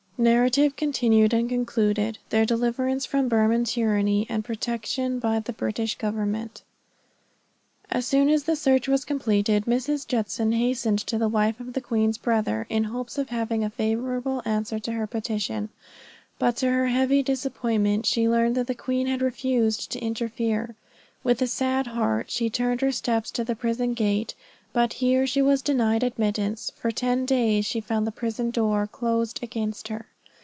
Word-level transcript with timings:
NARRATIVE 0.21 0.75
CONTINUED, 0.75 1.33
AND 1.33 1.49
CONCLUDED. 1.49 2.19
THEIR 2.29 2.45
DELIVERANCE 2.45 3.07
FROM 3.07 3.27
BURMAN 3.27 3.63
TYRANNY, 3.63 4.27
AND 4.29 4.45
PROTECTION 4.45 5.17
BY 5.17 5.39
THE 5.39 5.53
BRITISH 5.53 5.95
GOVERNMENT. 5.97 6.61
As 7.89 8.05
soon 8.05 8.29
as 8.29 8.43
the 8.43 8.55
search 8.55 8.87
was 8.87 9.03
completed, 9.03 9.65
Mrs. 9.65 10.05
Judson 10.05 10.51
hastened 10.51 10.99
to 10.99 11.17
the 11.17 11.27
wife 11.27 11.59
of 11.59 11.73
the 11.73 11.81
queen's 11.81 12.19
brother, 12.19 12.67
in 12.69 12.83
hopes 12.83 13.17
of 13.17 13.29
having 13.29 13.63
a 13.63 13.69
favorable 13.71 14.43
answer 14.45 14.77
to 14.77 14.91
her 14.91 15.07
petition; 15.07 15.69
but 16.37 16.55
to 16.57 16.69
her 16.69 16.85
heavy 16.89 17.23
disappointment 17.23 18.05
she 18.05 18.29
learned 18.29 18.53
that 18.53 18.67
the 18.67 18.75
queen 18.75 19.07
had 19.07 19.23
refused 19.23 19.91
to 19.91 19.99
interfere. 20.05 20.75
With 21.23 21.41
a 21.41 21.47
sad 21.47 21.87
heart 21.87 22.29
she 22.29 22.47
turned 22.47 22.81
her 22.81 22.91
steps 22.91 23.31
to 23.31 23.43
the 23.43 23.55
prison 23.55 23.95
gate, 23.95 24.35
but 24.71 24.93
here 24.93 25.25
she 25.25 25.41
was 25.41 25.63
denied 25.63 26.03
admittance, 26.03 26.69
and 26.69 26.77
for 26.77 26.91
ten 26.91 27.25
days 27.25 27.65
she 27.65 27.81
found 27.81 28.05
the 28.05 28.11
prison 28.11 28.51
door 28.51 28.85
closed 28.85 29.39
against 29.41 29.87
her. 29.87 30.05